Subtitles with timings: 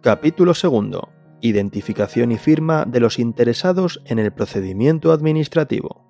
[0.00, 0.92] Capítulo 2.
[1.40, 6.04] Identificación y firma de los interesados en el procedimiento administrativo.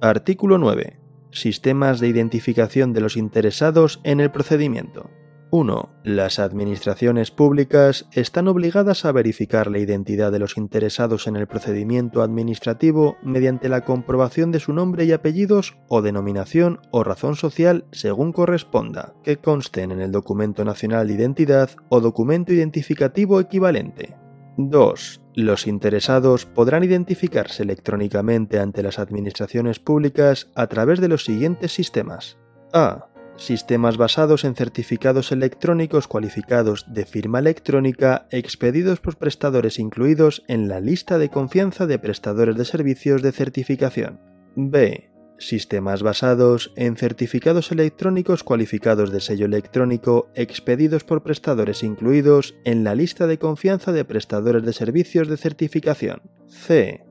[0.00, 0.98] Artículo 9.
[1.30, 5.10] Sistemas de identificación de los interesados en el procedimiento.
[5.56, 5.88] 1.
[6.02, 12.22] Las administraciones públicas están obligadas a verificar la identidad de los interesados en el procedimiento
[12.22, 18.32] administrativo mediante la comprobación de su nombre y apellidos o denominación o razón social según
[18.32, 24.16] corresponda, que consten en el documento nacional de identidad o documento identificativo equivalente.
[24.56, 25.22] 2.
[25.34, 32.38] Los interesados podrán identificarse electrónicamente ante las administraciones públicas a través de los siguientes sistemas.
[32.72, 40.68] A sistemas basados en certificados electrónicos cualificados de firma electrónica expedidos por prestadores incluidos en
[40.68, 44.20] la lista de confianza de prestadores de servicios de certificación.
[44.56, 45.10] B.
[45.36, 52.94] Sistemas basados en certificados electrónicos cualificados de sello electrónico expedidos por prestadores incluidos en la
[52.94, 56.22] lista de confianza de prestadores de servicios de certificación.
[56.46, 57.03] C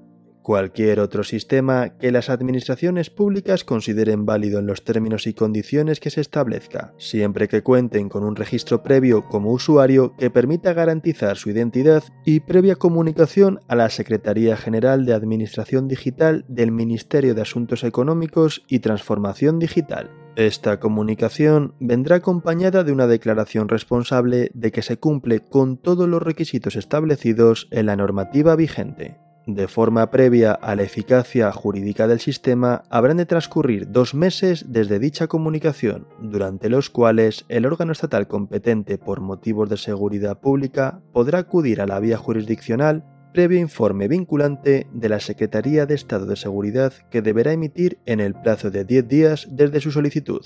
[0.44, 6.12] cualquier otro sistema que las administraciones públicas consideren válido en los términos y condiciones que
[6.12, 11.50] se establezca, siempre que cuenten con un registro previo como usuario que permita garantizar su
[11.50, 17.84] identidad y previa comunicación a la Secretaría General de Administración Digital del Ministerio de Asuntos
[17.84, 20.12] Económicos y Transformación Digital.
[20.36, 26.24] Esta comunicación vendrá acompañada de una declaración responsable de que se cumple con todos los
[26.24, 29.20] requisitos establecidos en la normativa vigente.
[29.46, 35.00] De forma previa a la eficacia jurídica del sistema, habrán de transcurrir dos meses desde
[35.00, 41.40] dicha comunicación, durante los cuales el órgano estatal competente por motivos de seguridad pública podrá
[41.40, 46.94] acudir a la vía jurisdiccional previo informe vinculante de la Secretaría de Estado de Seguridad
[47.10, 50.46] que deberá emitir en el plazo de 10 días desde su solicitud.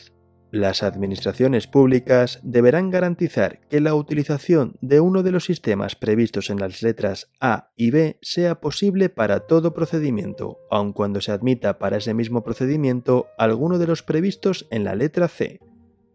[0.52, 6.58] Las administraciones públicas deberán garantizar que la utilización de uno de los sistemas previstos en
[6.60, 11.98] las letras A y B sea posible para todo procedimiento, aun cuando se admita para
[11.98, 15.60] ese mismo procedimiento alguno de los previstos en la letra C.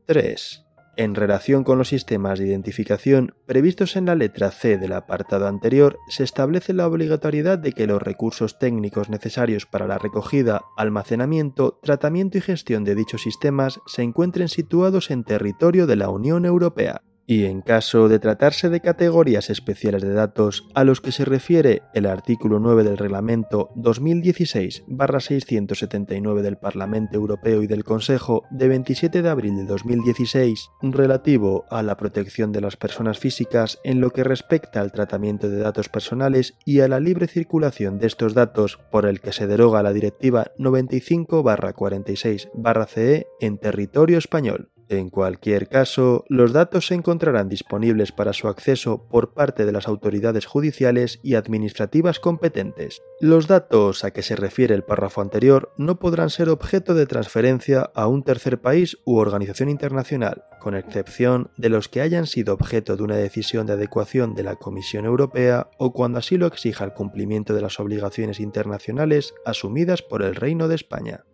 [0.07, 0.65] 3.
[0.97, 5.99] En relación con los sistemas de identificación previstos en la letra C del apartado anterior,
[6.09, 12.37] se establece la obligatoriedad de que los recursos técnicos necesarios para la recogida, almacenamiento, tratamiento
[12.37, 17.47] y gestión de dichos sistemas se encuentren situados en territorio de la Unión Europea y
[17.47, 22.05] en caso de tratarse de categorías especiales de datos a los que se refiere el
[22.05, 29.57] artículo 9 del Reglamento 2016-679 del Parlamento Europeo y del Consejo de 27 de abril
[29.57, 34.93] de 2016 relativo a la protección de las personas físicas en lo que respecta al
[34.93, 39.33] tratamiento de datos personales y a la libre circulación de estos datos por el que
[39.33, 44.72] se deroga la Directiva 95-46-CE en territorio español.
[44.93, 49.89] En cualquier caso, los datos se encontrarán disponibles para su acceso por parte de las
[49.89, 53.01] autoridades judiciales y administrativas competentes.
[53.19, 57.91] Los datos a que se refiere el párrafo anterior no podrán ser objeto de transferencia
[57.95, 62.95] a un tercer país u organización internacional, con excepción de los que hayan sido objeto
[62.95, 66.93] de una decisión de adecuación de la Comisión Europea o cuando así lo exija el
[66.93, 71.25] cumplimiento de las obligaciones internacionales asumidas por el Reino de España.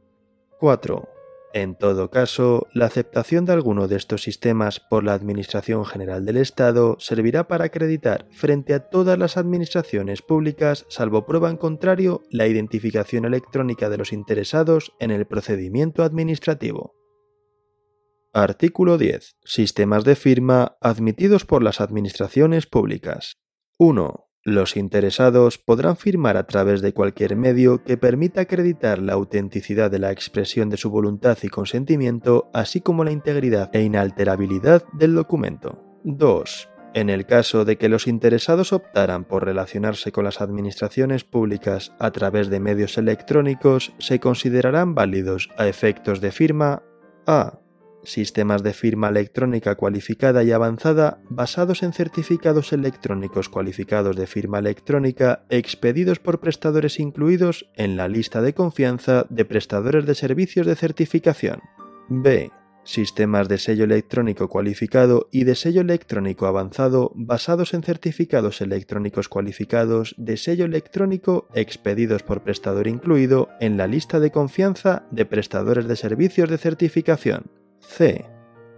[0.61, 1.18] 4.
[1.55, 6.37] En todo caso, la aceptación de alguno de estos sistemas por la Administración General del
[6.37, 12.47] Estado servirá para acreditar frente a todas las administraciones públicas, salvo prueba en contrario, la
[12.47, 16.95] identificación electrónica de los interesados en el procedimiento administrativo.
[18.35, 19.37] Artículo 10.
[19.43, 23.39] Sistemas de firma admitidos por las administraciones públicas.
[23.79, 24.28] 1.
[24.49, 29.99] Los interesados podrán firmar a través de cualquier medio que permita acreditar la autenticidad de
[29.99, 35.85] la expresión de su voluntad y consentimiento, así como la integridad e inalterabilidad del documento.
[36.05, 36.71] 2.
[36.95, 42.11] En el caso de que los interesados optaran por relacionarse con las administraciones públicas a
[42.11, 46.83] través de medios electrónicos, se considerarán válidos a efectos de firma
[47.27, 47.58] a
[48.05, 55.45] sistemas de firma electrónica cualificada y avanzada basados en certificados electrónicos cualificados de firma electrónica
[55.51, 61.61] expedidos por prestadores incluidos en la lista de confianza de prestadores de servicios de certificación.
[62.09, 62.51] B.
[62.85, 70.15] Sistemas de sello electrónico cualificado y de sello electrónico avanzado basados en certificados electrónicos cualificados
[70.17, 75.97] de sello electrónico expedidos por prestador incluido en la lista de confianza de prestadores de
[75.97, 77.58] servicios de certificación.
[77.81, 78.27] C.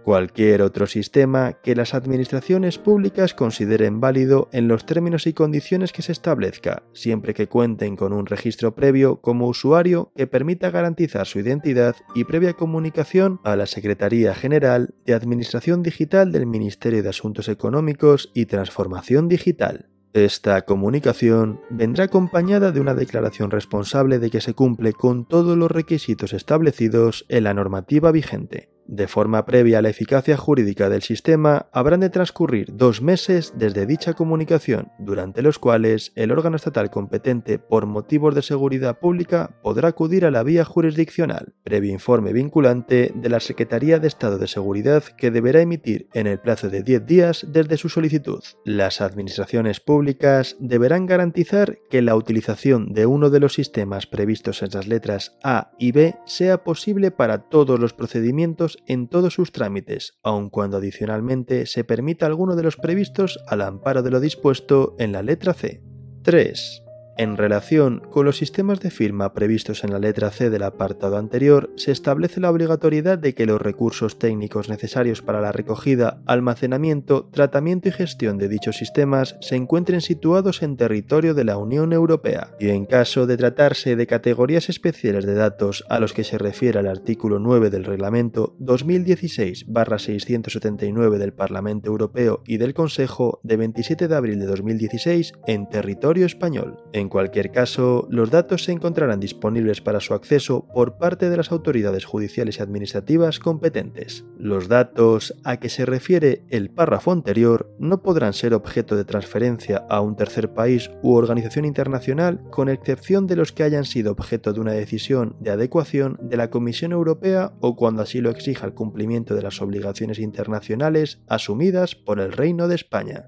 [0.03, 6.01] cualquier otro sistema que las administraciones públicas consideren válido en los términos y condiciones que
[6.01, 11.39] se establezca, siempre que cuenten con un registro previo como usuario que permita garantizar su
[11.39, 17.47] identidad y previa comunicación a la Secretaría General de Administración Digital del Ministerio de Asuntos
[17.47, 19.91] Económicos y Transformación Digital.
[20.13, 25.71] Esta comunicación vendrá acompañada de una declaración responsable de que se cumple con todos los
[25.71, 28.69] requisitos establecidos en la normativa vigente.
[28.91, 33.85] De forma previa a la eficacia jurídica del sistema, habrán de transcurrir dos meses desde
[33.85, 39.87] dicha comunicación, durante los cuales el órgano estatal competente por motivos de seguridad pública podrá
[39.87, 45.03] acudir a la vía jurisdiccional, previo informe vinculante de la Secretaría de Estado de Seguridad
[45.03, 48.43] que deberá emitir en el plazo de 10 días desde su solicitud.
[48.65, 54.71] Las administraciones públicas deberán garantizar que la utilización de uno de los sistemas previstos en
[54.73, 60.19] las letras A y B sea posible para todos los procedimientos en todos sus trámites,
[60.23, 65.11] aun cuando adicionalmente se permita alguno de los previstos al amparo de lo dispuesto en
[65.11, 65.83] la letra C.
[66.23, 66.83] 3.
[67.21, 71.69] En relación con los sistemas de firma previstos en la letra C del apartado anterior,
[71.75, 77.89] se establece la obligatoriedad de que los recursos técnicos necesarios para la recogida, almacenamiento, tratamiento
[77.89, 82.69] y gestión de dichos sistemas se encuentren situados en territorio de la Unión Europea, y
[82.69, 86.87] en caso de tratarse de categorías especiales de datos a los que se refiere el
[86.87, 94.39] artículo 9 del Reglamento 2016-679 del Parlamento Europeo y del Consejo de 27 de abril
[94.39, 96.79] de 2016 en territorio español.
[97.11, 102.05] Cualquier caso, los datos se encontrarán disponibles para su acceso por parte de las autoridades
[102.05, 104.25] judiciales y administrativas competentes.
[104.37, 109.85] Los datos a que se refiere el párrafo anterior no podrán ser objeto de transferencia
[109.89, 114.53] a un tercer país u organización internacional con excepción de los que hayan sido objeto
[114.53, 118.73] de una decisión de adecuación de la Comisión Europea o cuando así lo exija el
[118.73, 123.25] cumplimiento de las obligaciones internacionales asumidas por el Reino de España.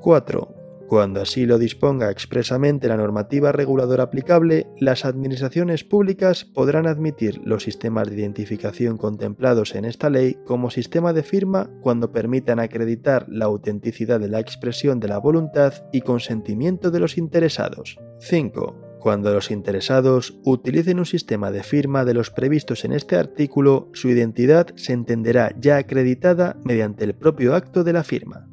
[0.00, 0.57] 4.
[0.88, 7.64] Cuando así lo disponga expresamente la normativa reguladora aplicable, las administraciones públicas podrán admitir los
[7.64, 13.44] sistemas de identificación contemplados en esta ley como sistema de firma cuando permitan acreditar la
[13.44, 17.98] autenticidad de la expresión de la voluntad y consentimiento de los interesados.
[18.20, 18.98] 5.
[18.98, 24.08] Cuando los interesados utilicen un sistema de firma de los previstos en este artículo, su
[24.08, 28.48] identidad se entenderá ya acreditada mediante el propio acto de la firma.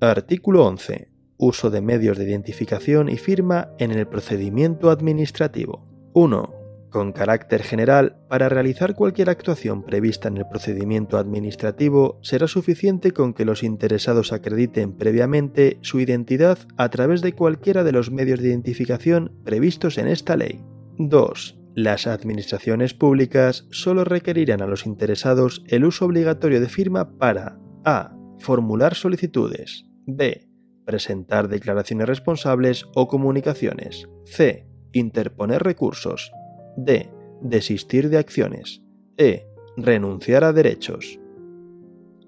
[0.00, 5.86] Artículo 11 uso de medios de identificación y firma en el procedimiento administrativo.
[6.12, 6.54] 1.
[6.90, 13.34] Con carácter general, para realizar cualquier actuación prevista en el procedimiento administrativo, será suficiente con
[13.34, 18.50] que los interesados acrediten previamente su identidad a través de cualquiera de los medios de
[18.50, 20.64] identificación previstos en esta ley.
[20.98, 21.58] 2.
[21.74, 28.16] Las administraciones públicas solo requerirán a los interesados el uso obligatorio de firma para a.
[28.38, 30.53] formular solicitudes, b
[30.84, 34.08] presentar declaraciones responsables o comunicaciones.
[34.24, 34.66] C.
[34.92, 36.32] Interponer recursos.
[36.76, 37.10] D.
[37.40, 38.82] Desistir de acciones.
[39.16, 39.46] E.
[39.76, 41.18] Renunciar a derechos.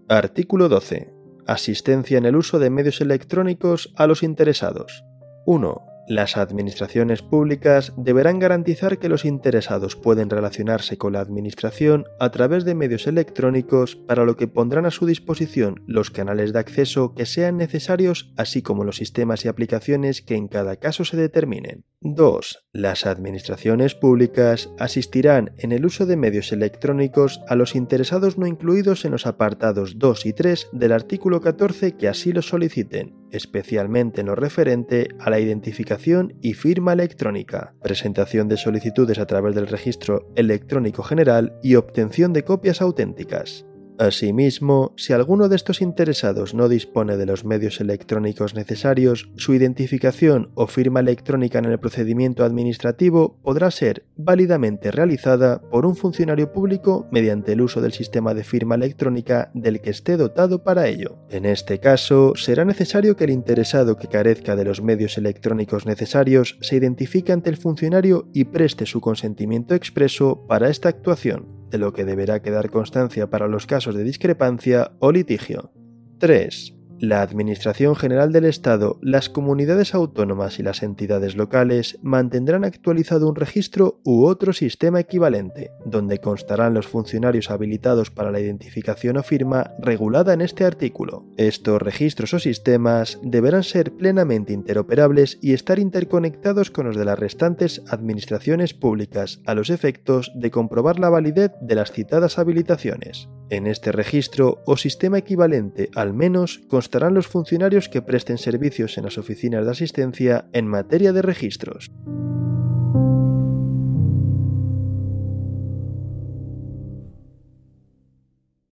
[0.08, 1.12] Artículo 12.
[1.47, 5.05] Asistencia en el uso de medios electrónicos a los interesados.
[5.47, 5.86] 1.
[6.08, 12.64] Las administraciones públicas deberán garantizar que los interesados pueden relacionarse con la Administración a través
[12.64, 17.26] de medios electrónicos para lo que pondrán a su disposición los canales de acceso que
[17.26, 21.85] sean necesarios así como los sistemas y aplicaciones que en cada caso se determinen.
[22.03, 22.69] 2.
[22.73, 29.05] Las administraciones públicas asistirán en el uso de medios electrónicos a los interesados no incluidos
[29.05, 34.28] en los apartados 2 y 3 del artículo 14 que así lo soliciten, especialmente en
[34.28, 40.33] lo referente a la identificación y firma electrónica, presentación de solicitudes a través del registro
[40.37, 43.66] electrónico general y obtención de copias auténticas.
[43.99, 50.50] Asimismo, si alguno de estos interesados no dispone de los medios electrónicos necesarios, su identificación
[50.55, 57.07] o firma electrónica en el procedimiento administrativo podrá ser válidamente realizada por un funcionario público
[57.11, 61.19] mediante el uso del sistema de firma electrónica del que esté dotado para ello.
[61.31, 66.59] En este caso, será necesario que el interesado que carezca de los medios electrónicos necesarios
[66.61, 71.92] se identifique ante el funcionario y preste su consentimiento expreso para esta actuación de lo
[71.92, 75.73] que deberá quedar constancia para los casos de discrepancia o litigio.
[76.18, 83.29] 3 la Administración General del Estado, las comunidades autónomas y las entidades locales mantendrán actualizado
[83.29, 89.23] un registro u otro sistema equivalente, donde constarán los funcionarios habilitados para la identificación o
[89.23, 91.25] firma regulada en este artículo.
[91.37, 97.19] Estos registros o sistemas deberán ser plenamente interoperables y estar interconectados con los de las
[97.19, 103.29] restantes administraciones públicas a los efectos de comprobar la validez de las citadas habilitaciones.
[103.49, 109.05] En este registro o sistema equivalente al menos constarán los funcionarios que presten servicios en
[109.05, 111.93] las oficinas de asistencia en materia de registros.